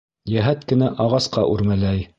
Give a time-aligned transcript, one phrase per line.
[0.35, 2.07] Йәһәт кенә ағасҡа үрмәләй.